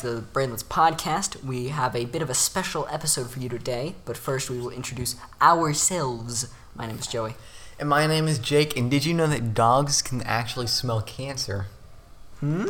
[0.00, 1.42] to the Brainlets podcast.
[1.44, 4.70] We have a bit of a special episode for you today, but first we will
[4.70, 6.52] introduce ourselves.
[6.76, 7.34] My name is Joey.
[7.80, 8.76] And my name is Jake.
[8.76, 11.66] And did you know that dogs can actually smell cancer?
[12.40, 12.66] Hmm?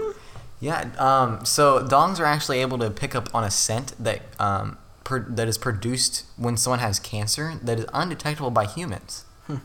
[0.60, 0.90] Yeah.
[0.98, 5.20] Um, so dogs are actually able to pick up on a scent that um, per,
[5.20, 9.24] that is produced when someone has cancer that is undetectable by humans.
[9.46, 9.56] Hmm.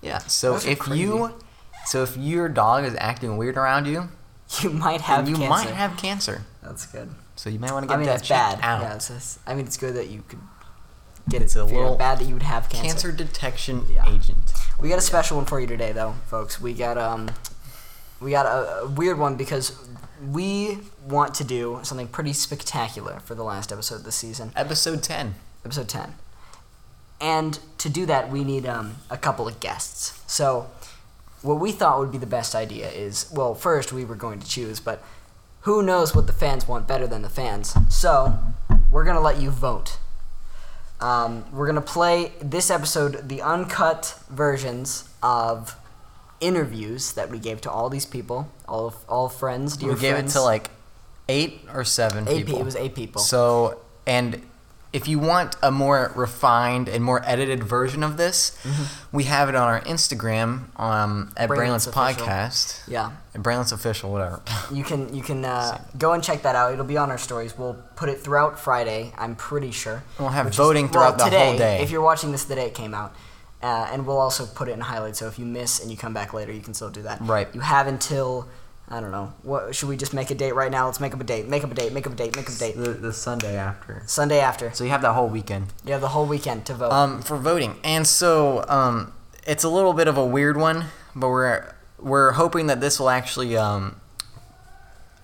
[0.00, 0.18] Yeah.
[0.18, 1.34] So Those if you,
[1.84, 4.08] so if your dog is acting weird around you,
[4.62, 5.48] You might have you cancer.
[5.50, 6.42] might have cancer.
[6.62, 7.10] That's good.
[7.36, 8.58] So you might want to get I mean, that that's bad.
[8.62, 8.82] out.
[8.82, 10.38] Yeah, it's just, I mean, it's good that you could
[11.28, 11.60] get It's it.
[11.60, 11.82] a figured out.
[11.82, 12.88] little bad that you would have cancer.
[12.88, 14.12] Cancer detection Yeah.
[14.14, 14.52] agent.
[14.80, 16.60] We got a special one for you today, though, folks.
[16.60, 17.30] We got um,
[18.20, 19.76] we got a, a weird one because
[20.30, 25.02] we want to do something pretty spectacular for the last episode of the season, Episode
[25.02, 25.34] ten.
[25.64, 26.14] episode ten.
[27.20, 30.20] And to do that, we need um, a couple of guests.
[30.26, 30.70] So,
[31.42, 34.46] what we thought would be the best idea is well, first we were going to
[34.48, 35.02] choose, but
[35.62, 37.74] who knows what the fans want better than the fans?
[37.88, 38.38] So,
[38.90, 39.98] we're gonna let you vote.
[41.00, 45.76] Um, we're gonna play this episode the uncut versions of
[46.40, 50.14] interviews that we gave to all these people, all of, all friends, dear we gave
[50.14, 50.34] friends.
[50.34, 50.70] it to like
[51.28, 52.38] eight or seven eight.
[52.38, 52.54] people.
[52.54, 53.20] Pe- it was eight people.
[53.22, 54.42] So, and
[54.92, 58.56] if you want a more refined and more edited version of this,
[59.10, 62.82] we have it on our Instagram um, at Brainlets Podcast.
[62.86, 64.42] yeah, At Brainlets Official, whatever.
[64.72, 66.72] you can you can uh, go and check that out.
[66.72, 67.56] It'll be on our stories.
[67.56, 69.12] We'll put it throughout Friday.
[69.16, 70.02] I'm pretty sure.
[70.18, 71.80] We'll have Which is- voting well, throughout the whole day.
[71.82, 73.14] If you're watching this the day it came out.
[73.62, 76.12] Uh, and we'll also put it in highlights, so if you miss and you come
[76.12, 77.20] back later, you can still do that.
[77.20, 77.46] Right.
[77.54, 78.48] You have until
[78.88, 79.32] I don't know.
[79.42, 80.84] What should we just make a date right now?
[80.86, 81.48] Let's make up a date.
[81.48, 81.92] Make up a date.
[81.94, 82.36] Make up a date.
[82.36, 82.76] Make up a date.
[82.76, 84.02] the, the Sunday after.
[84.06, 84.70] Sunday after.
[84.72, 86.92] So you have that whole weekend You have the whole weekend to vote.
[86.92, 87.76] um, for voting.
[87.84, 89.14] And so um,
[89.46, 93.08] it's a little bit of a weird one, but we're we're hoping that this will
[93.08, 94.00] actually um,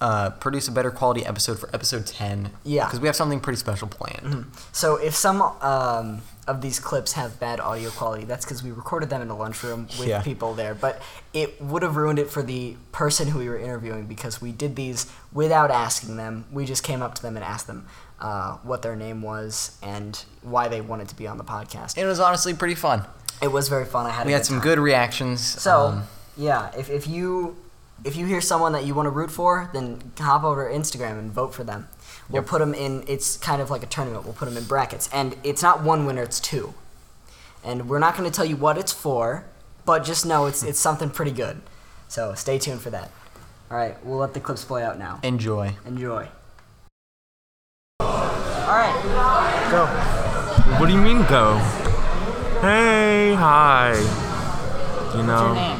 [0.01, 2.51] uh, produce a better quality episode for episode 10.
[2.65, 2.85] Yeah.
[2.87, 4.47] Because we have something pretty special planned.
[4.73, 9.11] So if some um, of these clips have bad audio quality, that's because we recorded
[9.11, 10.23] them in a lunchroom with Yeah.
[10.23, 10.75] people there.
[10.75, 11.03] But
[11.33, 14.77] it would have ruined it for the person who we were interviewing because we did
[14.77, 16.45] these without asking them.
[16.53, 17.87] We just came up to them and asked them
[18.21, 21.99] uh, what their name was and why they wanted to be on the podcast.
[21.99, 23.05] It was honestly pretty fun.
[23.43, 24.07] It was very fun.
[24.07, 24.65] I had We had some time.
[24.65, 25.41] good reactions.
[25.45, 26.03] So um,
[26.37, 27.57] yeah, if, if you
[28.05, 31.19] if you hear someone that you want to root for, then hop over to Instagram
[31.19, 31.89] and vote for them.
[32.31, 32.49] We'll Yep.
[32.51, 33.05] put them in.
[33.07, 34.25] It's kind of like a tournament.
[34.25, 36.75] We'll put them in brackets, and it's not one winner; it's two.
[37.65, 39.45] And we're not going to tell you what it's for,
[39.85, 41.61] but just know it's it's something pretty good.
[42.09, 43.11] So stay tuned for that.
[43.71, 45.21] All right, we'll let the clips play out now.
[45.23, 45.75] enjoy.
[45.85, 46.29] Enjoy.
[48.01, 49.87] All right, go.
[50.79, 51.57] What do you mean go?
[52.61, 53.93] Hey, hi.
[53.93, 55.78] You What's your know, name?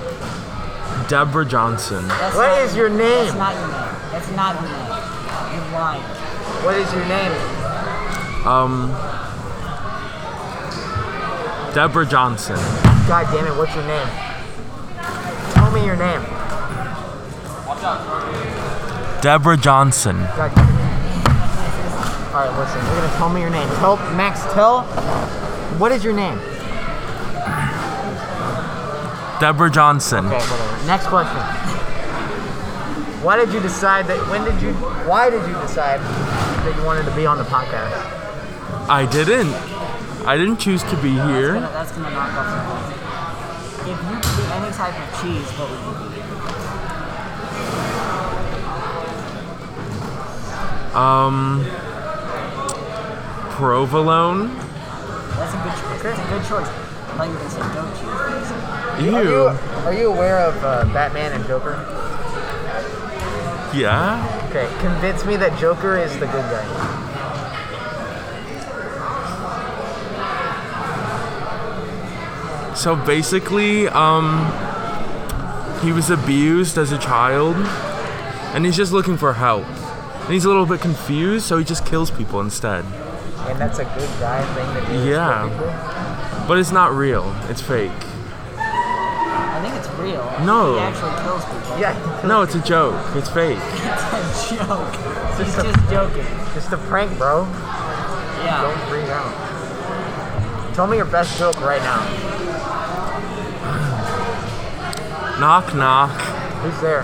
[1.09, 2.07] Deborah Johnson.
[2.09, 3.39] That's What not is your That's name?
[3.39, 4.13] not your name.
[4.13, 4.87] That's not your name.
[5.55, 6.03] You're lying.
[6.65, 7.33] What is your name?
[8.47, 8.89] Um,
[11.75, 12.57] Deborah Johnson.
[13.09, 14.09] God damn it, what's your name?
[15.55, 16.21] Tell me your name.
[19.23, 20.17] Deborah Johnson.
[20.37, 20.69] God damn.
[22.35, 23.69] Alright, listen, you're gonna tell me your name.
[23.77, 24.83] Tell Max, tell
[25.79, 26.39] what is your name?
[29.41, 30.27] Deborah Johnson.
[30.27, 30.87] Okay, whatever.
[30.87, 31.37] Next question.
[33.23, 34.73] Why did you decide that when did you
[35.09, 37.93] why did you decide that you wanted to be on the podcast?
[38.89, 39.53] I didn't.
[40.27, 41.55] I didn't choose to be That's here.
[41.55, 43.89] gonna, that's gonna knock off some.
[43.89, 46.19] If you could be any type of cheese, what would you be?
[50.95, 51.65] Um,
[53.57, 54.57] provolone.
[55.37, 56.03] That's a good choice.
[56.03, 56.69] That's a good choice.
[56.69, 56.71] I
[57.17, 58.38] thought you were gonna say goat cheese.
[58.99, 59.47] Are you, Ew.
[59.47, 61.75] are you aware of uh, Batman and Joker?
[63.73, 64.19] Yeah.
[64.51, 66.65] Okay, convince me that Joker is the good guy.
[72.75, 74.47] So basically, um,
[75.81, 77.57] he was abused as a child,
[78.55, 79.67] and he's just looking for help.
[80.25, 82.85] And he's a little bit confused, so he just kills people instead.
[82.85, 85.09] And that's a good guy thing to do.
[85.09, 86.45] Yeah.
[86.49, 87.35] But it's not real.
[87.49, 87.93] It's fake.
[89.99, 90.25] It's real.
[90.47, 90.75] No.
[90.75, 91.79] He actually kills people.
[91.79, 92.23] Yeah.
[92.27, 92.95] No, it's a joke.
[93.17, 93.59] It's fake.
[94.29, 94.95] It's a joke.
[95.37, 96.27] He's Just a- just joking.
[96.55, 97.45] Just a prank, bro.
[98.45, 98.63] Yeah.
[98.63, 100.75] Don't freak out.
[100.75, 102.01] Tell me your best joke right now.
[105.41, 106.11] Knock knock.
[106.63, 107.03] Who's there?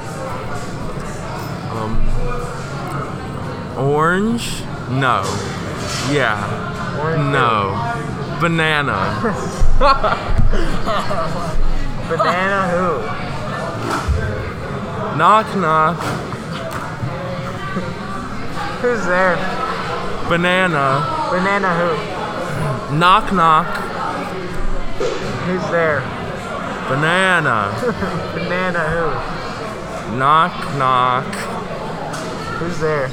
[1.72, 1.98] Um.
[3.78, 4.62] Orange?
[4.90, 5.22] No.
[6.10, 7.00] Yeah.
[7.00, 7.74] Orange No.
[8.40, 9.20] Banana.
[12.08, 12.90] Banana who?
[15.16, 15.96] knock knock.
[18.82, 19.36] Who's there?
[20.28, 21.00] Banana.
[21.30, 21.96] Banana who?
[22.98, 23.66] Knock knock.
[25.46, 26.00] Who's there?
[26.88, 27.72] Banana.
[28.34, 29.06] Banana who?
[30.18, 31.34] Knock knock.
[32.58, 33.10] Who's there?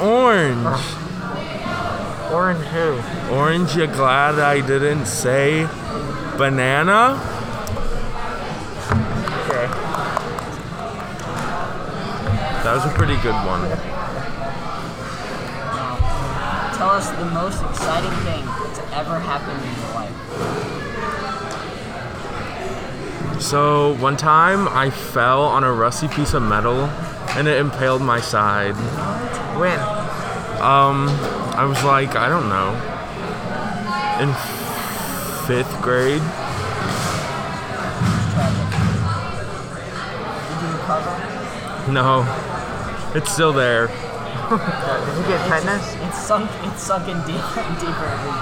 [0.00, 0.66] Orange.
[0.66, 2.30] Oh.
[2.32, 3.00] Orange who?
[3.34, 5.66] Orange, you glad I didn't say
[6.38, 7.18] banana?
[12.70, 13.62] That was a pretty good one.
[16.76, 19.90] Tell us the most exciting thing that's ever happened in your
[23.34, 23.42] life.
[23.42, 26.84] So, one time I fell on a rusty piece of metal
[27.30, 28.76] and it impaled my side.
[29.58, 29.80] When?
[30.60, 31.08] Um,
[31.58, 32.76] I was like, I don't know,
[34.22, 34.32] in
[35.48, 36.22] fifth grade.
[40.46, 41.26] Did you recover?
[41.92, 42.49] No,
[43.14, 43.88] it's still there.
[43.88, 45.94] Did you get tetanus?
[46.02, 46.50] It's sunk.
[46.64, 48.34] It's sunken deeper and deeper every,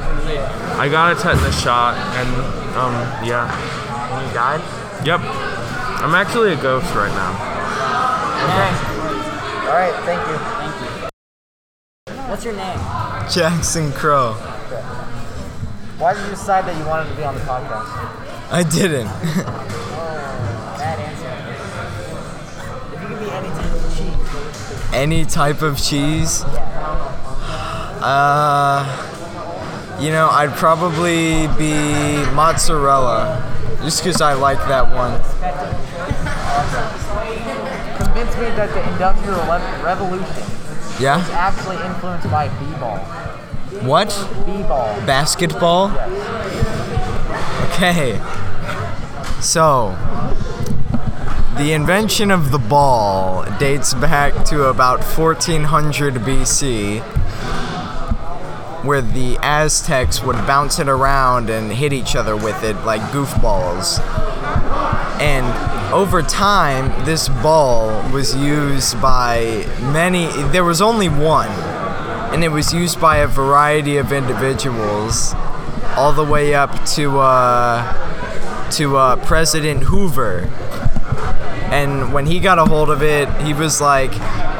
[0.00, 0.48] every year.
[0.80, 2.28] I got a tetanus shot and,
[2.76, 2.94] um,
[3.26, 3.48] yeah.
[4.12, 4.60] And you died?
[5.04, 5.20] Yep.
[6.02, 7.32] I'm actually a ghost right now.
[8.46, 8.70] Okay.
[9.68, 9.94] All right.
[10.04, 10.36] Thank you.
[10.60, 12.30] Thank you.
[12.30, 12.78] What's your name?
[13.30, 14.32] Jackson Crow.
[15.98, 17.88] Why did you decide that you wanted to be on the podcast?
[18.50, 19.10] I didn't.
[24.96, 26.42] Any type of cheese.
[28.02, 28.80] Uh,
[30.00, 31.74] you know, I'd probably be
[32.34, 33.42] mozzarella,
[33.82, 35.20] just because I like that one.
[37.98, 41.22] Convince me that the Industrial Re- Revolution is Yeah.
[41.32, 42.98] actually influenced by b-ball.
[43.82, 44.08] What?
[44.46, 45.00] B-ball.
[45.04, 45.90] Basketball.
[47.72, 48.18] Okay.
[49.40, 49.94] So,
[51.58, 57.00] the invention of the ball dates back to about 1400 BC,
[58.84, 64.00] where the Aztecs would bounce it around and hit each other with it like goofballs.
[65.18, 65.46] And
[65.94, 69.64] over time, this ball was used by
[69.94, 71.48] many, there was only one,
[72.34, 75.32] and it was used by a variety of individuals,
[75.96, 80.50] all the way up to, uh, to uh, President Hoover.
[81.72, 84.10] And when he got a hold of it, he was like,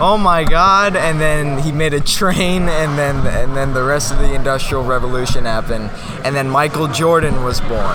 [0.01, 4.13] "Oh my God!" And then he made a train, and then and then the rest
[4.13, 5.91] of the Industrial Revolution happened,
[6.25, 7.81] and then Michael Jordan was born.
[7.81, 7.87] Is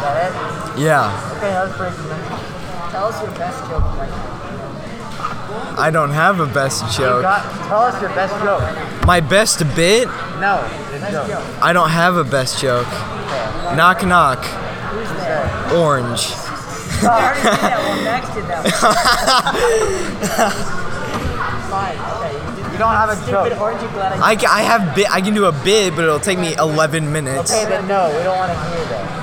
[0.00, 0.80] that it?
[0.80, 2.36] Yeah, Okay, that was pretty convincing.
[2.90, 4.12] Tell us your best joke right.
[5.78, 7.22] I don't have a best joke.
[7.22, 9.06] got, tell us your best joke.
[9.06, 10.06] My best bit?
[10.40, 10.62] No,
[10.92, 11.30] the joke.
[11.62, 12.88] I don't have a best joke.
[13.76, 14.44] Knock knock.
[14.44, 15.76] Who's there?
[15.78, 16.32] Orange.
[17.02, 18.04] I already did that one.
[18.04, 18.70] Max did that one.
[22.72, 23.60] You, don't have a stupid joke.
[23.60, 23.82] orange.
[23.82, 25.10] You glad I I, ca- I have bit.
[25.10, 27.52] I can do a bit, but it'll take me 11 minutes.
[27.52, 29.16] Okay, then no, we don't want to hear that.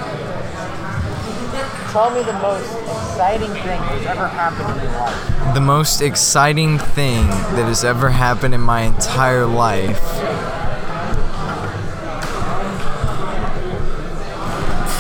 [1.91, 5.53] Tell me the most exciting thing that's ever happened in your life.
[5.56, 10.00] The most exciting thing that has ever happened in my entire life.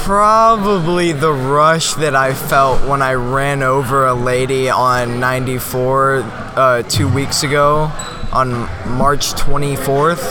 [0.07, 6.83] Probably the rush that I felt when I ran over a lady on 94 uh,
[6.83, 7.91] two weeks ago
[8.31, 8.51] on
[8.89, 10.21] March 24th.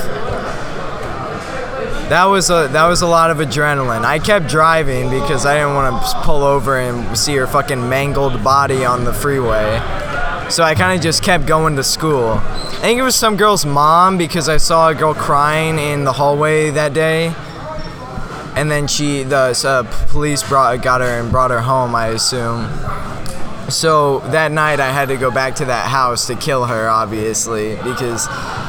[2.08, 4.06] That was a that was a lot of adrenaline.
[4.06, 8.42] I kept driving because I didn't want to pull over and see her fucking mangled
[8.42, 9.78] body on the freeway.
[10.48, 12.40] So I kind of just kept going to school.
[12.40, 16.14] I think it was some girl's mom because I saw a girl crying in the
[16.14, 17.34] hallway that day.
[18.56, 22.66] And then she, the uh, police brought got her and brought her home, I assume.
[23.70, 27.76] So that night I had to go back to that house to kill her, obviously,
[27.76, 28.26] because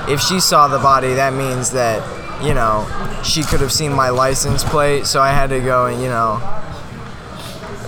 [0.09, 2.03] if she saw the body, that means that,
[2.43, 2.85] you know,
[3.23, 5.05] she could have seen my license plate.
[5.05, 6.41] So I had to go and, you know,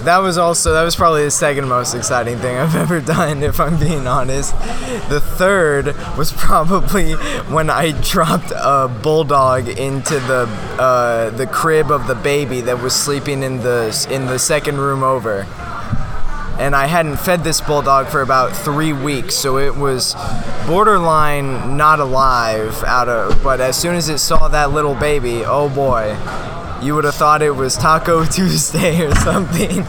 [0.03, 3.60] that was also that was probably the second most exciting thing I've ever done, if
[3.60, 4.58] I'm being honest.
[5.10, 7.13] The third was probably
[7.53, 10.48] when I dropped a bulldog into the
[10.79, 15.03] uh, the crib of the baby that was sleeping in the in the second room
[15.03, 15.46] over.
[16.60, 20.13] And I hadn't fed this bulldog for about three weeks, so it was
[20.68, 23.41] borderline not alive out of.
[23.41, 26.18] But as soon as it saw that little baby, oh boy,
[26.82, 29.80] you would have thought it was Taco Tuesday or something.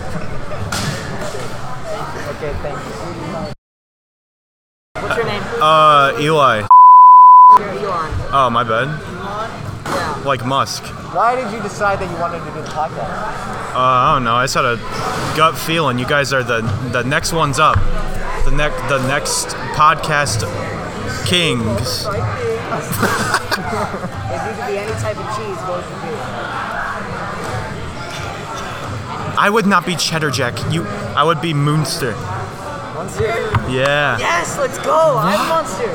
[2.30, 3.52] Okay, thank you.
[5.02, 5.42] What's your name?
[5.60, 6.66] Uh, Eli.
[7.50, 8.12] Elon.
[8.32, 8.86] Oh, my bad.
[8.88, 10.22] Yeah.
[10.24, 10.84] Like Musk.
[11.14, 13.74] Why did you decide that you wanted to do the podcast?
[13.74, 14.36] Uh, I don't know.
[14.36, 14.76] I just had a
[15.36, 15.98] gut feeling.
[15.98, 16.60] You guys are the
[16.92, 17.76] the next ones up.
[18.44, 20.44] The next the next podcast
[21.26, 22.06] kings.
[22.06, 22.14] If
[24.46, 26.39] you could be any type of cheese, what would you be?
[29.40, 30.52] I would not be cheddar jack.
[30.70, 30.84] You,
[31.16, 32.12] I would be Moonster.
[32.12, 33.24] Monster?
[33.72, 34.18] Yeah.
[34.18, 35.16] Yes, let's go.
[35.16, 35.88] I'm Monster.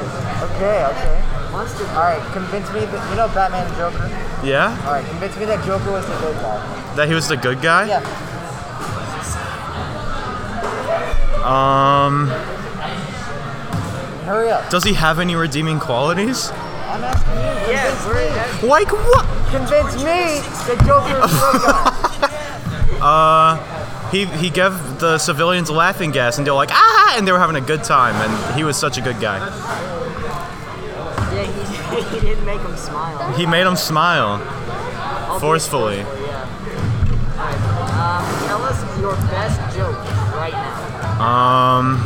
[0.56, 1.52] Okay, okay.
[1.52, 1.86] Monster.
[1.90, 4.08] All right, convince me that you know Batman and Joker.
[4.44, 4.76] Yeah.
[4.88, 6.96] All right, convince me that Joker was the good guy.
[6.96, 7.86] That he was the good guy.
[7.86, 8.02] Yeah.
[11.46, 12.30] Um.
[14.26, 14.72] Hurry up.
[14.72, 16.50] Does he have any redeeming qualities?
[16.50, 17.72] I'm asking you.
[17.72, 18.64] Yeah, Convince.
[18.64, 19.26] Like what?
[19.52, 22.12] Convince me that Joker is the good guy.
[23.06, 27.32] Uh, he he gave the civilians laughing gas, and they were like ah, and they
[27.32, 29.38] were having a good time, and he was such a good guy.
[31.32, 33.34] Yeah, he, he didn't make him smile.
[33.34, 35.98] He made them smile Albeit forcefully.
[35.98, 36.06] Yeah.
[37.38, 37.62] Alright,
[37.94, 40.00] um, tell us your best joke
[40.34, 41.22] right now.
[41.22, 42.02] Um.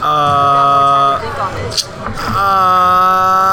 [0.00, 1.18] Uh.
[2.36, 3.47] Uh.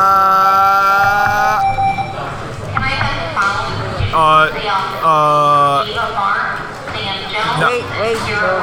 [5.05, 5.85] Uh.
[7.59, 7.67] No.
[7.69, 8.57] Wait, wait, Joe.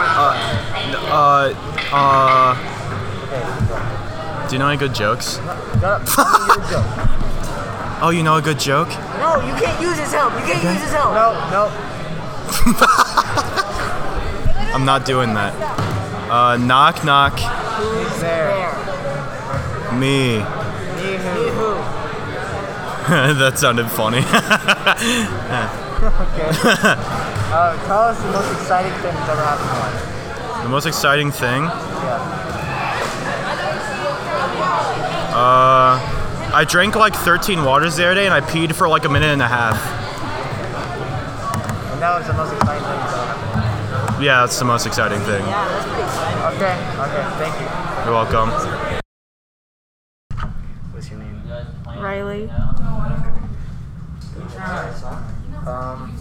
[1.09, 1.55] Uh.
[1.93, 2.59] Uh.
[4.49, 5.37] Do you know any good jokes?
[5.37, 6.03] Shut up.
[6.05, 6.85] Tell me your joke.
[8.03, 8.89] Oh, you know a good joke?
[8.89, 10.33] No, you can't use his help.
[10.33, 11.15] You can't use his help.
[11.15, 11.71] No, no.
[14.75, 15.55] I'm not doing that.
[16.29, 17.39] Uh, knock knock.
[17.39, 18.73] Who's there?
[19.95, 20.39] Me.
[20.39, 20.43] Me
[21.55, 21.77] who?
[23.39, 24.25] that sounded funny.
[26.03, 26.51] Okay.
[27.53, 30.63] Uh, tell us the most exciting thing that's ever happened in your life.
[30.63, 31.65] the most exciting thing.
[31.65, 32.43] Yeah.
[35.35, 36.01] Uh,
[36.55, 39.29] I drank like 13 waters the other day, and I peed for like a minute
[39.29, 39.77] and a half.
[41.93, 44.25] And that was the most exciting thing that's ever happened.
[44.25, 45.45] Yeah, that's the most exciting thing.
[45.45, 46.43] Yeah, that's pretty exciting.
[46.57, 47.69] Okay, okay, thank you.
[48.05, 48.49] You're welcome.
[50.93, 51.43] What's your name?
[52.01, 52.51] Riley.
[55.67, 56.17] Um,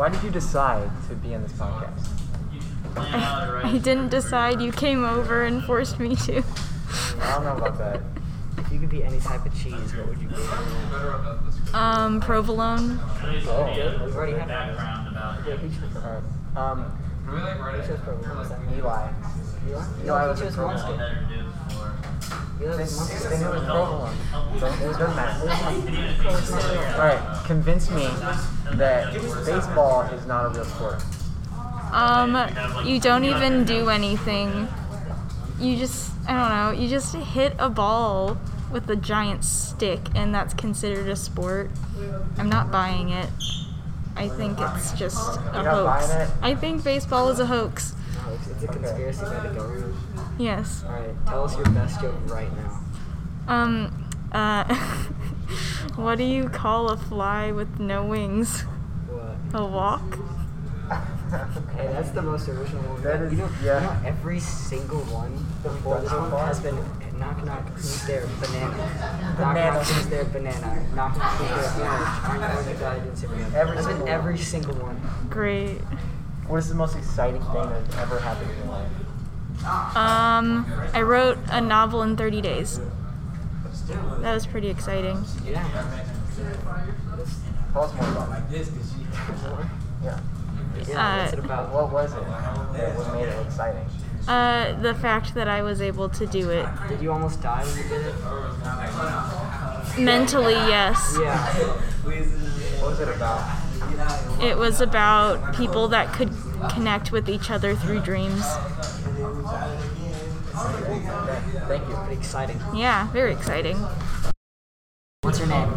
[0.00, 2.08] why did you decide to be in this podcast?
[2.96, 4.58] I didn't decide.
[4.62, 6.42] You came over and forced me to.
[7.20, 8.00] I don't know about that.
[8.56, 10.36] If you could be any type of cheese, what would you be?
[11.74, 12.98] Um, provolone.
[12.98, 14.00] Oh.
[14.02, 14.78] We've already had that.
[14.78, 16.24] Alright.
[16.56, 16.84] Um,
[17.26, 18.38] Who chose provolone?
[18.38, 18.78] Was that me?
[18.78, 19.12] Eli.
[19.68, 19.84] Eli?
[20.02, 20.78] Eli No, was a provolone.
[20.78, 20.96] Eli was Monster.
[20.96, 22.00] Then it was provolone.
[22.00, 22.49] So it doesn't matter.
[26.98, 28.06] Alright, convince me
[28.74, 29.14] that
[29.46, 31.02] baseball is not a real sport.
[31.92, 32.36] Um,
[32.86, 34.68] you don't even do anything.
[35.58, 38.36] You just, I don't know, you just hit a ball
[38.70, 41.70] with a giant stick, and that's considered a sport.
[42.36, 43.30] I'm not buying it.
[44.16, 46.10] I think it's just a hoax.
[46.42, 47.94] I think baseball is a hoax.
[48.62, 49.94] No, it's, it's a conspiracy by the government.
[50.38, 50.84] Yes.
[50.84, 52.80] Alright, tell us your best joke right now.
[53.48, 54.74] Um, uh,
[55.96, 58.62] what do you call a fly with no wings?
[59.08, 59.60] What?
[59.60, 60.02] A walk?
[61.76, 63.02] Hey, that's the most original one.
[63.02, 63.80] That is- you know, yeah.
[63.80, 66.76] you know, every single one before this one has been
[67.20, 68.26] knock knock, who's there?
[68.40, 68.76] Banana.
[68.76, 69.70] Knock Banana.
[69.76, 70.24] knock, who's there?
[70.24, 70.86] Banana.
[70.94, 71.86] Knock knock, who's there?
[71.86, 72.24] Orange.
[72.24, 72.98] Aren't you going to die?
[72.98, 73.56] Didn't say banana.
[73.56, 75.00] Every That's been every single one.
[75.28, 75.80] Great.
[76.50, 78.88] What is the most exciting thing that's ever happened in your life?
[79.96, 82.80] Um, I wrote a novel in 30 days.
[84.18, 85.24] That was pretty exciting.
[85.44, 85.62] Yeah.
[87.72, 88.66] Tell us more about it.
[90.02, 90.18] Yeah.
[90.88, 91.68] Yeah, what's Uh, it about?
[91.74, 92.22] What was it?
[92.22, 93.84] What made it exciting?
[94.26, 96.66] Uh, the fact that I was able to do it.
[96.88, 98.14] Did you almost die when you did it?
[100.04, 101.16] Mentally, yes.
[101.20, 101.46] Yeah.
[102.80, 103.44] What was it about?
[104.42, 106.32] It was about people that could
[106.68, 108.44] connect with each other through dreams.
[111.68, 111.94] Thank you.
[111.94, 112.60] Pretty exciting.
[112.74, 113.76] Yeah, very exciting.
[115.22, 115.68] What's your name?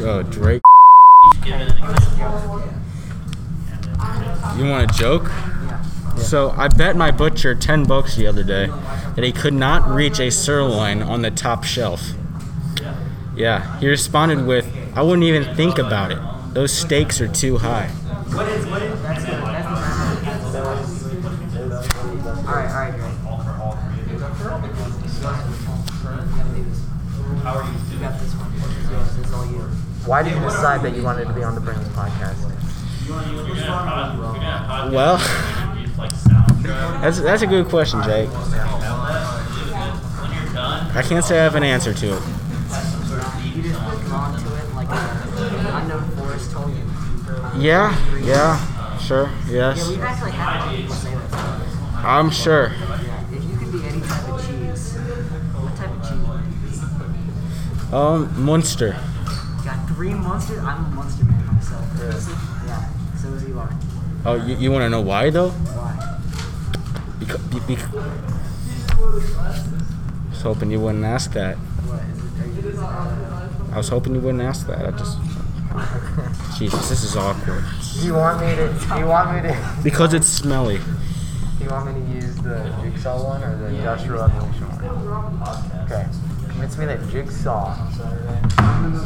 [0.00, 0.62] Oh, Drake.
[4.56, 5.30] You want a joke?
[6.16, 8.66] So I bet my butcher 10 bucks the other day
[9.16, 12.12] that he could not reach a sirloin on the top shelf.
[13.36, 16.18] Yeah, he responded with, I wouldn't even think about it.
[16.54, 17.90] Those stakes are too high.
[18.28, 18.92] That's good.
[19.02, 19.42] That's good.
[22.46, 23.14] Alright, alright, great.
[27.90, 28.52] You got this one.
[28.52, 29.08] This is yours.
[29.16, 29.68] This is all you.
[30.06, 32.36] Why did you decide that you wanted to be on the Brains podcast?
[34.92, 35.16] Well,
[37.00, 38.28] that's, that's a good question, Jake.
[40.96, 42.22] I can't say I have an answer to it.
[47.56, 49.96] Yeah, yeah, sure, yes.
[51.96, 52.72] I'm sure.
[57.90, 58.96] Um, Munster.
[59.94, 60.58] Got three monsters.
[60.58, 61.86] I'm a monster man myself.
[62.66, 62.88] Yeah.
[63.16, 63.66] So is Eli.
[64.24, 65.50] Oh, you, you want to know why though?
[65.50, 66.18] Why?
[67.20, 68.00] Because, be, be, I
[70.30, 71.56] was hoping you wouldn't ask that.
[71.56, 72.76] What is it?
[72.76, 74.84] Uh, I was hoping you wouldn't ask that.
[74.84, 75.16] I just.
[76.58, 77.64] Jesus, this is awkward.
[78.00, 78.72] Do you want me to?
[78.88, 79.78] Do you want me to?
[79.84, 80.78] Because it's smelly.
[80.78, 85.84] Do you want me to use the jigsaw one or the industrial evolution one?
[85.84, 86.06] Okay.
[86.54, 87.76] Convince me that jigsaw.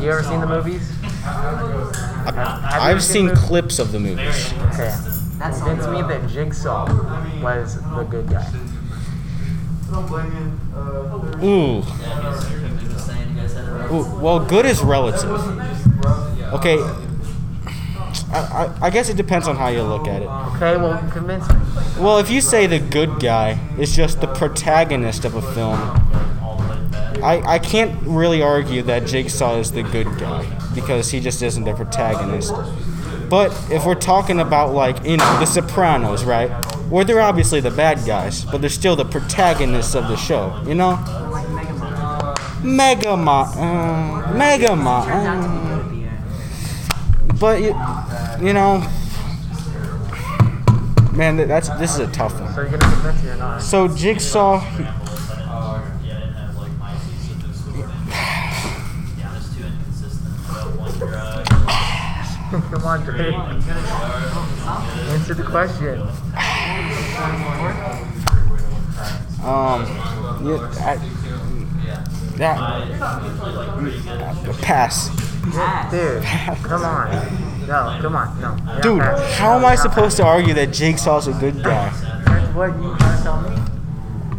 [0.01, 0.91] You ever seen the movies?
[1.23, 4.53] Have I've seen clips of the movies.
[4.75, 4.95] Okay.
[5.41, 6.85] Convince me that jigsaw
[7.43, 8.47] was the good guy.
[11.43, 11.83] Ooh.
[13.91, 14.21] Ooh.
[14.21, 15.31] Well, good is relative.
[16.53, 16.79] Okay.
[18.31, 20.29] I, I, I guess it depends on how you look at it.
[20.29, 21.57] Okay, well, convince me.
[21.99, 25.79] Well, if you say the good guy is just the protagonist of a film,
[27.23, 30.45] I, I can't really argue that Jigsaw is the good guy
[30.75, 32.53] because he just isn't the protagonist.
[33.29, 36.49] But if we're talking about like you know The Sopranos, right?
[36.89, 40.75] Where they're obviously the bad guys, but they're still the protagonists of the show, you
[40.75, 40.97] know?
[42.63, 45.05] Megama, uh, Megama.
[45.05, 46.05] Turns out to be Uh, good at the
[47.29, 47.39] end.
[47.39, 48.83] but you, you know,
[51.13, 52.53] man, that's this is a tough one.
[52.55, 53.63] So you're gonna convince me or not?
[53.63, 54.61] So Jigsaw,
[62.79, 63.35] Come on, Drake.
[65.11, 66.01] Answer the question.
[69.43, 69.83] um,
[70.47, 70.97] yeah, I,
[72.37, 72.59] that
[74.63, 75.09] pass,
[75.91, 76.23] Dude,
[76.63, 77.11] come on.
[77.67, 78.41] No, come on.
[78.41, 78.57] No.
[78.65, 79.01] Yeah, dude.
[79.01, 79.35] pass.
[79.39, 81.91] How am I supposed to argue that Jigsaw's a good guy?
[81.91, 83.57] That's what you trying to tell me?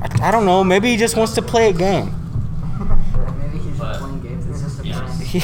[0.02, 0.64] I, I don't know.
[0.64, 2.16] Maybe he just wants to play a game.
[3.38, 4.48] Maybe he's just playing games.
[4.48, 5.10] It's just a prank.
[5.30, 5.38] He,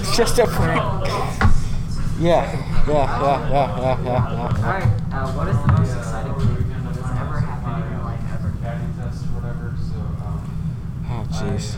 [0.00, 1.19] it's just a prank.
[2.20, 2.52] Yeah,
[2.86, 4.04] yeah, yeah, yeah, yeah, yeah.
[4.04, 4.58] yeah.
[4.58, 8.52] Alright, uh, what is the most exciting thing that's ever happened in your life ever?
[11.08, 11.76] Oh jeez.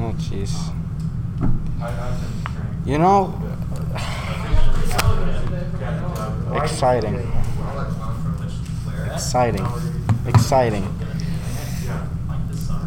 [0.00, 0.74] Oh jeez.
[2.84, 3.32] You know,
[6.62, 7.32] exciting.
[9.12, 9.66] Exciting.
[10.26, 10.84] Exciting.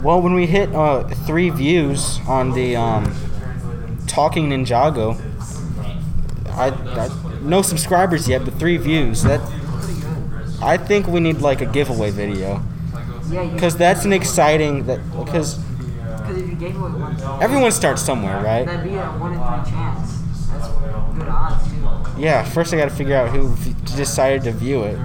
[0.03, 3.15] Well, when we hit uh, three views on the um,
[4.05, 5.28] Talking Ninjago,
[6.59, 7.09] I, I
[7.41, 9.23] no subscribers yet, but three views.
[9.23, 9.39] That
[10.61, 12.61] I think we need like a giveaway video
[13.53, 18.43] because that's an exciting that because because if you gave away one, everyone starts somewhere,
[18.43, 18.65] right?
[18.65, 20.17] that'd be a one in three chance.
[20.49, 20.67] That's
[21.17, 21.63] good odds
[22.15, 22.21] too.
[22.21, 24.97] Yeah, first I got to figure out who v- decided to view it.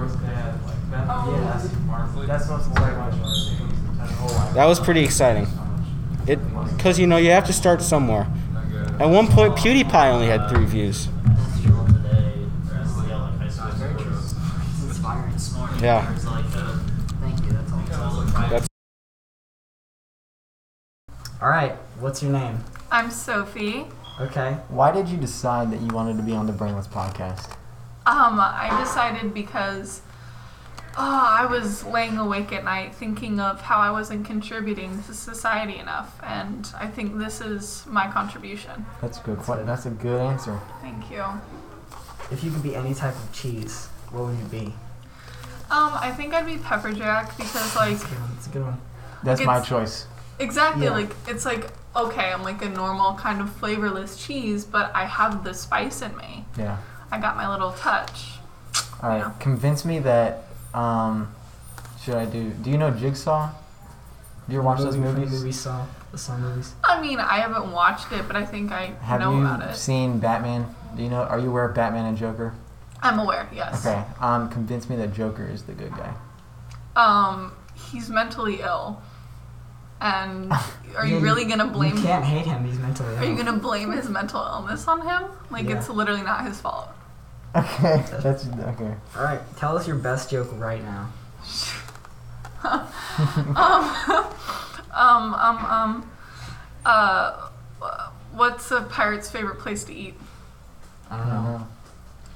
[2.26, 4.54] That's most exciting.
[4.54, 5.46] That was pretty exciting.
[6.26, 6.38] It,
[6.78, 8.26] cause you know you have to start somewhere.
[8.98, 11.08] At one point, PewDiePie only had three views.
[15.74, 15.82] Inspiring.
[15.82, 16.78] Yeah,
[17.20, 17.52] Thank you.
[17.52, 18.24] That's all.
[18.48, 18.68] that's
[21.42, 21.72] All right.
[21.98, 22.58] What's your name?
[22.90, 23.86] I'm Sophie.
[24.20, 24.52] Okay.
[24.68, 27.50] Why did you decide that you wanted to be on the Brainlets podcast?
[28.06, 30.02] Um, I decided because
[30.96, 35.78] oh, I was laying awake at night thinking of how I wasn't contributing to society
[35.78, 38.86] enough, and I think this is my contribution.
[39.00, 39.38] That's good.
[39.40, 40.60] que- That's a good answer.
[40.80, 41.24] Thank you.
[42.30, 44.74] If you could be any type of cheese, what would you be?
[45.70, 48.30] Um, I think I'd be pepper jack because like That's a good one.
[48.34, 48.80] That's a good one.
[49.22, 50.06] That's my It's- choice.
[50.38, 50.90] exactly Yeah.
[50.92, 55.44] like it's like okay, I'm like a normal kind of flavorless cheese, but I have
[55.44, 56.44] the spice in me.
[56.58, 56.78] Yeah.
[57.12, 58.40] I got my little touch.
[59.02, 59.18] All right.
[59.18, 59.30] Yeah.
[59.38, 60.42] Convince me that.
[60.74, 61.32] Um,
[62.02, 62.50] should I do?
[62.50, 63.50] Do you know Jigsaw?
[64.48, 65.38] Do you ever watch those Movie from movies?
[65.38, 65.86] Movie Saw.
[66.10, 66.74] The Saw movies.
[66.82, 69.76] I mean, I haven't watched it, but I think I Have know you about it.
[69.76, 70.74] seen Batman?
[70.96, 71.22] Do you know?
[71.22, 72.54] Are you aware of Batman and Joker?
[73.04, 73.86] I'm aware, yes.
[73.86, 74.02] Okay.
[74.20, 76.14] Um, convince me that Joker is the good guy.
[76.96, 77.52] um,
[77.90, 79.00] he's mentally ill.
[80.00, 80.52] And
[80.96, 82.64] are you really gonna blame You can't hate him.
[82.64, 83.20] He's mentally ill.
[83.22, 85.30] Are you gonna blame his mental illness on him?
[85.50, 85.78] Like Yeah.
[85.78, 86.88] it's literally not his fault.
[87.56, 88.02] Okay.
[88.22, 88.94] That's okay.
[89.16, 89.40] All right.
[89.56, 91.10] Tell us your best joke right now.
[94.96, 96.10] Um, um, um,
[96.86, 97.48] uh,
[98.32, 100.14] what's a pirate's favorite place to eat?
[101.10, 101.66] I don't know.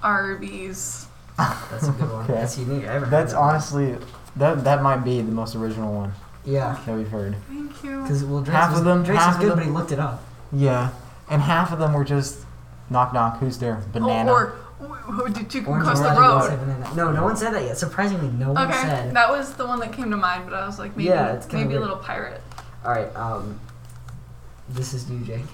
[0.02, 1.06] Arby's.
[1.36, 2.24] That's a good one.
[2.24, 2.32] Okay.
[2.34, 2.84] That's unique.
[2.84, 3.50] I ever heard That's that one.
[3.50, 3.96] honestly
[4.36, 6.12] that that might be the most original one
[6.44, 6.78] Yeah.
[6.86, 7.36] that we've heard.
[7.48, 8.02] Thank you.
[8.02, 9.70] Because well, Drake's Half was, of them- Drake's half was of good, them- but he
[9.70, 10.22] looked it up.
[10.52, 10.90] Yeah,
[11.28, 12.38] and half of them were just
[12.90, 13.38] Knock knock.
[13.40, 13.82] Who's there?
[13.92, 14.32] Banana.
[14.32, 14.54] Or,
[15.20, 16.48] or did you Orange cross the Orange road?
[16.48, 16.94] said banana.
[16.94, 17.76] No, no one said that yet.
[17.76, 18.78] Surprisingly, no one said.
[18.78, 19.14] Okay, said.
[19.14, 21.44] that was the one that came to mind, but I was like, maybe, Yeah, it's
[21.44, 21.90] kinda maybe a weird.
[21.90, 22.40] little pirate.
[22.86, 23.14] All right.
[23.14, 23.60] Um,
[24.70, 25.44] this is you, Jake.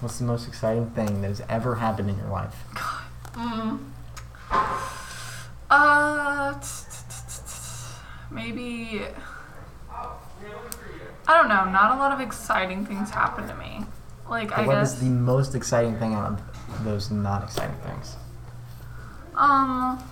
[0.00, 2.54] What's the most exciting thing that has ever happened in your life?
[2.74, 3.02] God.
[3.36, 3.78] Mm.
[5.70, 6.54] Uh,
[8.30, 9.02] maybe.
[11.28, 11.64] I don't know.
[11.70, 13.84] Not a lot of exciting things happen to me.
[14.28, 14.94] Like I what guess.
[14.94, 16.32] is the most exciting thing out
[16.68, 18.16] of those not exciting things?
[19.34, 20.02] Um,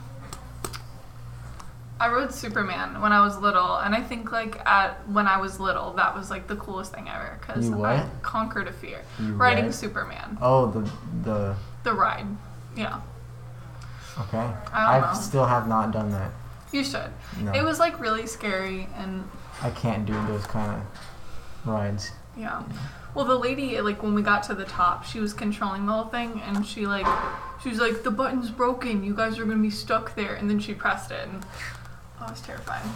[1.98, 5.60] I rode Superman when I was little, and I think like at when I was
[5.60, 9.00] little, that was like the coolest thing ever because I conquered a fear.
[9.18, 9.74] You Riding read?
[9.74, 10.90] Superman, Oh, the
[11.22, 11.56] the.
[11.82, 12.26] the ride.
[12.76, 13.00] Yeah,
[14.18, 14.50] Okay.
[14.72, 15.20] I don't know.
[15.20, 16.30] still have not done that.
[16.72, 17.10] you should.
[17.40, 17.52] No.
[17.52, 19.24] It was like really scary and
[19.62, 22.10] I can't do those kind of rides.
[22.36, 22.62] Yeah.
[23.14, 26.04] Well, the lady, like, when we got to the top, she was controlling the whole
[26.04, 27.06] thing, and she, like,
[27.62, 29.02] she was like, the button's broken.
[29.02, 30.34] You guys are gonna be stuck there.
[30.34, 32.88] And then she pressed it, and it was terrifying.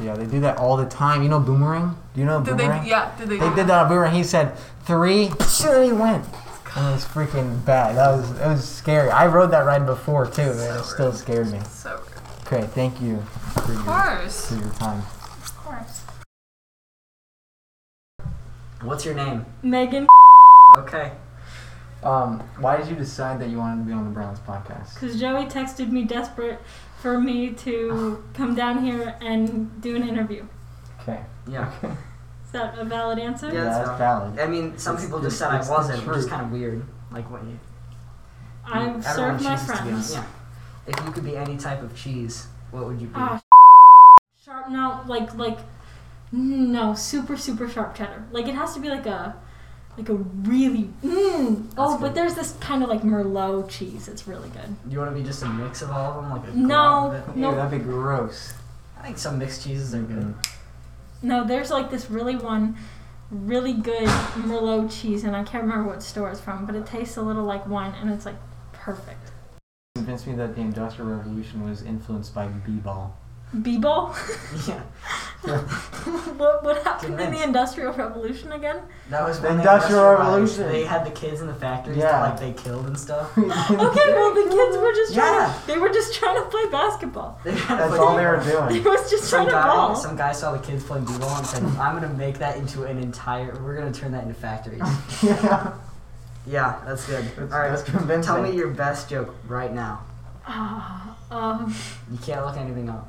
[0.00, 1.22] Yeah, they do that all the time.
[1.22, 1.98] You know Boomerang?
[2.14, 2.64] Do you know Did they?
[2.64, 2.86] Boomerang?
[2.86, 3.12] Yeah.
[3.18, 3.38] Did they?
[3.38, 4.14] They did that on Boomerang.
[4.14, 5.30] He said three.
[5.48, 6.24] Sure, he went.
[6.76, 7.96] And it was freaking bad.
[7.96, 9.10] That was it was scary.
[9.10, 11.60] I rode that ride before too, and it still scared me.
[11.68, 12.46] So rude.
[12.46, 13.20] Okay, thank you
[13.54, 14.48] for Of your, course.
[14.48, 14.98] for your time.
[15.00, 16.02] Of course.
[18.82, 19.44] What's your name?
[19.62, 20.06] Megan,
[20.78, 21.12] Okay.
[22.04, 24.94] Um, why did you decide that you wanted to be on the Browns podcast?
[24.94, 26.60] because Joey texted me desperate
[27.02, 30.46] for me to come down here and do an interview.
[31.02, 31.20] Okay.
[31.48, 31.72] Yeah.
[32.48, 33.48] Is that a valid answer?
[33.48, 34.40] Yeah, Yeah, that's that's valid.
[34.40, 36.30] I mean, some It's- people just it's- said I it's the wasn't, which is truth.
[36.32, 36.82] kind of weird.
[37.12, 37.58] Like what you.
[38.64, 40.12] I've everyone served my chooses to be on- friends.
[40.14, 40.24] Yeah.
[40.86, 43.12] If you could be any type of cheese, what would you be?
[43.16, 43.40] Ah,
[44.42, 45.58] sharp no like like
[46.32, 49.34] no super super sharp cheddar like it has to be like a
[49.98, 51.66] like a really mm.
[51.76, 52.14] oh That's but good.
[52.14, 55.22] there's this kind of like merlot cheese it's really good Do you want to be
[55.26, 57.36] just a mix of all of them, like a No, glob of it?
[57.36, 57.54] Ew, no.
[57.54, 58.54] that'd be gross.
[58.98, 60.34] I think some mixed cheeses are good.
[61.22, 62.76] No there's like this really one
[63.30, 67.16] really good merlot cheese and i can't remember what store it's from but it tastes
[67.16, 68.36] a little like wine and it's like
[68.72, 69.32] perfect
[69.98, 73.16] Convinced me that the Industrial Revolution was influenced by b-ball.
[73.62, 74.14] B-ball
[74.66, 74.80] Yeah.
[76.36, 80.02] what, what happened in the industrial revolution again That was The Industrial.
[80.14, 80.66] Revolution.
[80.68, 82.10] They had the kids in the factories Yeah.
[82.10, 83.30] that like they killed and stuff.
[83.38, 85.60] okay well the kids were just trying Yeah.
[85.60, 88.68] to they were just trying to play basketball They That's play all they were b-ball.
[88.68, 91.36] they was just Some trying to guy, ball some guy saw the kids playing b-ball
[91.38, 93.58] and said, "I'm gonna make that into an entire.
[93.62, 94.82] We're gonna turn that into factories."
[95.22, 95.72] yeah.
[96.46, 97.24] yeah, that's good.
[97.36, 98.22] That's, all right, that's convincing.
[98.34, 100.02] tell me your best joke right now.
[100.46, 101.74] Ah, um,
[102.10, 103.08] You can't look anything up.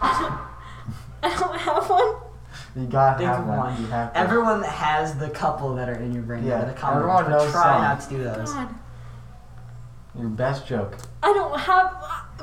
[0.00, 2.14] I don't have one.
[2.76, 3.58] You gotta Think have one.
[3.58, 3.80] one.
[3.80, 4.18] You have to.
[4.18, 6.44] Everyone has the couple that are in your brain.
[6.44, 7.82] Yeah, that are the common everyone ones, but knows Try some.
[7.82, 8.52] not to do those.
[8.52, 8.68] God,
[10.18, 10.96] Your best joke.
[11.22, 11.94] I don't have.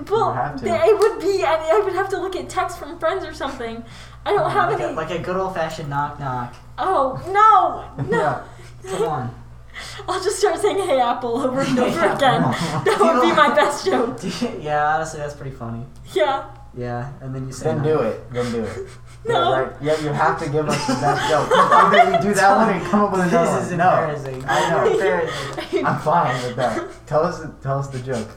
[0.10, 0.68] Well, have to.
[0.68, 1.44] it would be.
[1.44, 3.84] I, I would have to look at text from friends or something.
[4.26, 4.92] I don't have like, any.
[4.94, 6.54] a, like a good old fashioned knock knock.
[6.78, 8.18] oh no, no!
[8.20, 8.44] Yeah.
[8.90, 9.42] Come on.
[10.08, 12.42] I'll just start saying "Hey Apple" over and over Hey, again.
[12.42, 14.18] That would be my best joke.
[14.62, 15.86] yeah, honestly, that's pretty funny.
[16.14, 16.50] Yeah.
[16.78, 17.84] Yeah, and then you say Then no.
[17.84, 18.34] do it.
[18.34, 18.88] Then do it.
[19.28, 19.34] No.
[19.34, 19.74] Yeah, right.
[19.82, 21.50] yeah, you have to give us the best joke.
[21.52, 23.78] Either you do that one or you come up with another This is one.
[23.80, 24.46] No.
[24.48, 24.92] I know.
[24.94, 25.84] Embarrassing.
[25.84, 26.88] I'm fine with that.
[27.08, 28.28] Tell us, tell us the joke.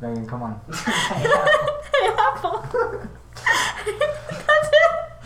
[0.00, 0.60] Megan, come on.
[0.72, 1.26] hey
[2.16, 2.64] Apple.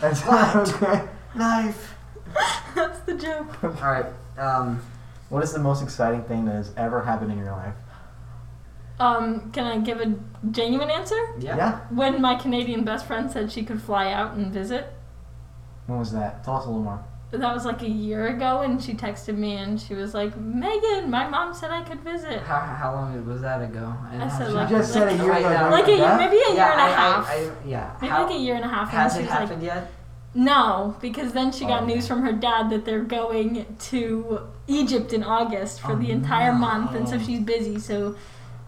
[0.01, 0.25] That's it.
[0.25, 1.07] That's okay.
[1.35, 1.93] Knife.
[2.73, 3.63] That's the joke.
[3.63, 4.05] All right.
[4.39, 4.81] Um.
[5.29, 7.73] What is the most exciting thing that has ever happened in your life?
[8.99, 10.13] Um, can I give a
[10.51, 11.19] genuine answer?
[11.39, 11.79] Yeah.
[11.89, 14.93] When my Canadian best friend said she could fly out and visit,
[15.87, 16.43] When was that?
[16.43, 17.03] Tell us a little more.
[17.31, 21.09] that was like a year ago, and she texted me and she was like, "Megan,
[21.09, 23.93] my mom said I could visit." How, how long was that ago?
[24.13, 25.49] And I said You like, just said a year ago.
[25.49, 25.69] now.
[25.71, 27.27] like a year, maybe a year and a I, half.
[27.29, 27.95] I, I, yeah.
[28.01, 28.89] maybe How- like a year and a half.
[28.91, 29.91] Has and it she's like, happened yet?
[30.33, 35.13] No, because then she got Oh, news from her dad that they're going to Egypt
[35.13, 37.79] in August for the entire month, and so she's busy.
[37.79, 38.15] So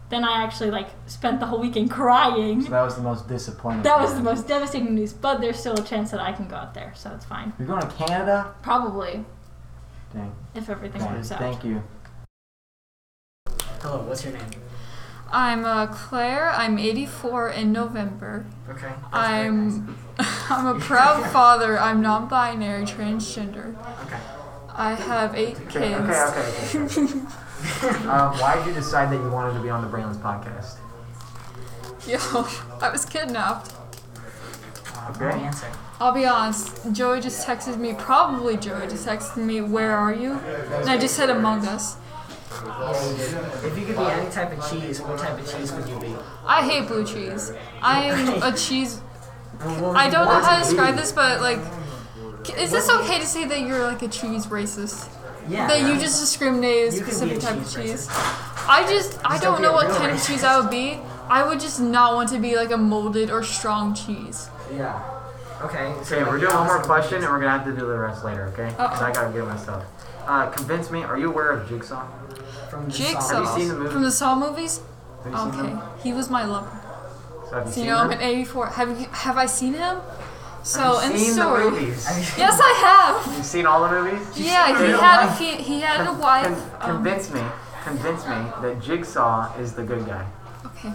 [0.09, 2.61] then I actually like spent the whole weekend crying.
[2.61, 3.83] So that was the most disappointing.
[3.83, 6.55] That was the most devastating news, but there's still a chance that I can go
[6.55, 7.53] out there, so it's fine.
[7.59, 8.53] You're going to Canada?
[8.61, 9.25] Probably,
[10.13, 10.33] Dang.
[10.55, 11.13] if everything Dang.
[11.13, 11.39] works out.
[11.39, 11.83] Thank you.
[13.81, 14.01] Hello.
[14.03, 14.45] What's your name?
[15.29, 16.49] I'm uh, Claire.
[16.51, 18.45] I'm 84 in November.
[18.69, 18.87] Okay.
[18.87, 19.97] that's I'm
[20.49, 21.77] I'm a proud father.
[21.77, 23.75] I'm non-binary, transgender.
[24.05, 24.19] Okay.
[24.73, 26.09] I have eight Okay, kids.
[26.09, 27.03] okay, okay.
[27.03, 27.19] okay.
[28.07, 30.77] um, why did you decide that you wanted to be on the Brainlets podcast?
[32.07, 32.17] Yo,
[32.81, 33.73] I was kidnapped.
[35.17, 35.39] Good Okay.
[35.43, 35.67] answer.
[35.99, 36.91] I'll be honest.
[36.91, 37.93] Joey just texted me.
[37.93, 39.61] Probably Joey just texted me.
[39.61, 40.33] Where are you?
[40.33, 41.95] And I just said Among Us.
[43.63, 46.15] If you could be any type of cheese, what type of cheese would you be?
[46.45, 47.51] I hate blue cheese.
[47.81, 49.01] I am a cheese.
[49.61, 51.59] I don't know how to describe this, but like,
[52.59, 55.09] is this okay to say that you're like a cheese racist?
[55.47, 55.67] Yeah.
[55.67, 58.07] That you just discriminate a You can be specific a type of cheese cheese.
[58.69, 60.59] I just I Just don't don't be know a what real kind of cheese I
[60.59, 60.99] would be.
[61.29, 64.49] I would just not want to be like a molded or strong cheese.
[64.73, 65.01] Yeah.
[65.61, 65.93] Okay.
[66.03, 68.23] So Okay, we're doing one more question, and we're gonna have to do the rest
[68.23, 68.69] later, okay?
[68.69, 69.05] Because Uh-oh.
[69.05, 69.83] I gotta get my stuff.
[70.27, 71.03] Uh, convince me.
[71.03, 72.05] Are you aware of Jigsaw?
[72.69, 73.19] From the Jigsaw.
[73.21, 73.45] song.
[73.45, 73.91] Have you seen the movie?
[73.93, 74.81] From the Saw movies?
[75.23, 75.57] Have you seen Okay.
[75.69, 75.81] them?
[76.03, 76.69] He was my lover.
[77.49, 78.19] So have you So seen you know I'm them?
[78.19, 78.67] an 84.
[78.67, 79.97] Have you have I seen him?
[80.67, 81.63] So have in you the seen story.
[81.63, 82.05] the movies?
[82.37, 82.73] Yes, I
[83.23, 83.35] have.
[83.35, 84.27] You've seen all the movies?
[84.37, 86.43] Yeah, he had a he, he had a wife.
[86.45, 87.41] con- um, convince me.
[87.83, 90.27] Convince me that Jigsaw is the good guy.
[90.65, 90.91] Okay.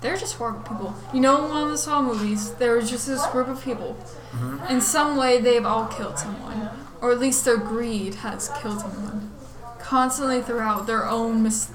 [0.00, 0.94] They're just horrible people.
[1.12, 3.98] You know, in one of the Saw movies, there was just this group of people.
[4.32, 4.72] Mm-hmm.
[4.72, 6.70] In some way, they've all killed someone,
[7.02, 9.30] or at least their greed has killed someone.
[9.78, 11.70] Constantly throughout, their own mis-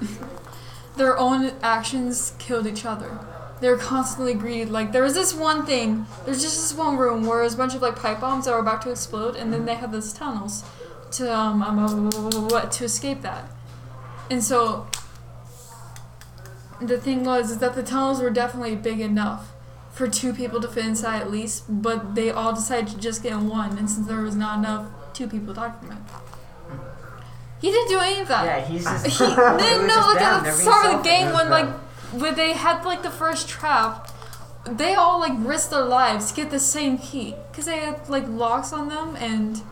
[0.96, 3.16] their own actions killed each other.
[3.60, 4.68] They're constantly greed.
[4.68, 6.06] Like there was this one thing.
[6.24, 8.60] There's just this one room where there's a bunch of like pipe bombs that were
[8.60, 10.64] about to explode, and then they had these tunnels
[11.12, 12.10] to um, um
[12.48, 13.44] what to escape that.
[14.30, 14.86] And so
[16.80, 19.52] the thing was is that the tunnels were definitely big enough
[19.92, 23.32] for two people to fit inside at least, but they all decided to just get
[23.32, 25.98] in one, and since there was not enough, two people died from it.
[27.62, 28.44] He didn't do any of that.
[28.44, 29.06] Yeah, he's just.
[29.06, 31.68] He no, like at the start of the game when like.
[32.12, 34.10] When they had like the first trap,
[34.68, 38.26] they all like risked their lives to get the same key because they had like
[38.28, 39.62] locks on them and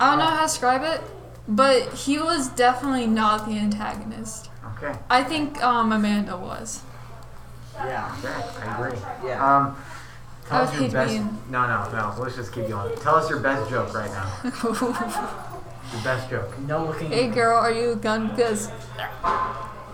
[0.00, 1.00] I don't know how to describe it,
[1.48, 4.50] but he was definitely not the antagonist.
[4.76, 4.98] Okay.
[5.08, 6.82] I think um, Amanda was.
[7.76, 8.14] Yeah.
[8.18, 8.98] Okay, I agree.
[9.24, 9.56] Yeah.
[9.56, 9.76] Um,
[10.46, 11.10] I tell would us your best.
[11.12, 12.14] being- No, no, no.
[12.22, 12.94] Let's just keep going.
[12.98, 14.30] Tell us your best joke right now.
[15.92, 16.58] Your best joke.
[16.60, 17.12] No looking.
[17.12, 18.28] hey girl, are you a gun?
[18.30, 18.72] Because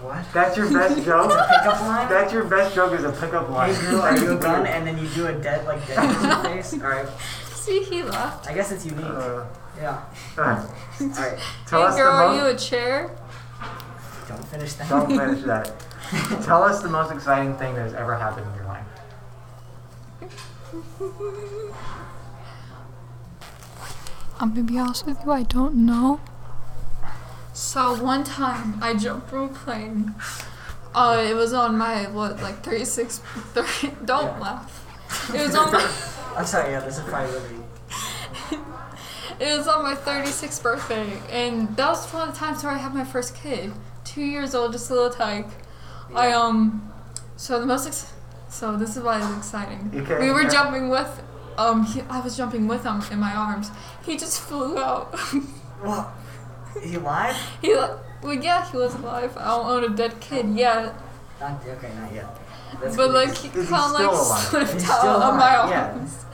[0.02, 0.24] What?
[0.32, 1.30] That's your best joke.
[1.30, 2.08] Pickup line.
[2.08, 3.74] That's your best joke is a pickup line.
[3.74, 4.66] Hey girl, are you a gun?
[4.66, 6.72] And then you do a dead like dead person face.
[6.82, 7.08] All right.
[7.54, 8.48] see, he laughed.
[8.48, 9.04] I guess it's unique.
[9.06, 9.44] Uh,
[9.80, 10.02] Yeah.
[10.36, 10.58] all right.
[11.00, 11.38] All right.
[11.66, 13.10] Tell hey us girl, the are you a chair?
[14.28, 14.88] Don't finish that.
[14.88, 15.72] Don't finish that.
[16.44, 18.84] Tell us the most exciting thing that has ever happened in your life.
[24.40, 26.20] I'm gonna be honest with you, I don't know.
[27.62, 30.14] So one time I jumped from a plane.
[30.94, 33.18] Uh, it was on my what, like 36.
[33.18, 34.80] 30, don't laugh.
[35.34, 35.90] It was on my.
[36.36, 36.72] I'm sorry.
[36.72, 37.64] Yeah, this is probably really.
[39.40, 42.78] It was on my 36th birthday, and that was one of the times where I
[42.78, 43.72] had my first kid.
[44.04, 45.48] Two years old, just a little tyke.
[46.14, 46.92] I um,
[47.36, 48.12] so the most ex-
[48.48, 49.90] so this is why it's exciting.
[49.94, 50.50] Okay, we were yeah.
[50.50, 51.22] jumping with
[51.56, 53.70] um, he, I was jumping with him in my arms.
[54.04, 55.18] He just flew out.
[55.80, 56.12] What?
[56.76, 57.36] Is he alive?
[57.60, 57.90] he like,
[58.22, 59.36] well, yeah, he was alive.
[59.36, 60.94] I don't own a dead kid yet,
[61.40, 61.90] Not okay.
[62.00, 62.38] Not yet.
[62.80, 64.44] That's but like he Is kind of like alive?
[64.44, 65.90] slipped He's out still of my alive, yeah.
[65.92, 66.24] arms.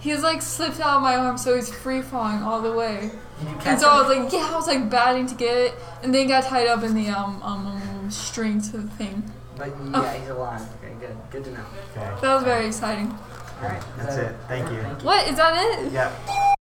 [0.00, 3.10] He's like slipped out of my arms, so he's free falling all the way.
[3.40, 5.74] You catch And so I was like, yeah, I was like batting to get it,
[6.02, 9.22] and then got tied up in the um um, um string to the thing.
[9.56, 10.62] But yeah, he's alive.
[10.82, 11.16] Okay, good.
[11.30, 11.64] Good to know.
[11.96, 12.20] Okay.
[12.20, 13.10] That was very exciting.
[13.62, 13.82] All right.
[13.98, 14.34] That's it.
[14.48, 14.78] Thank you.
[15.04, 15.92] What is that it?
[15.92, 16.10] Yeah.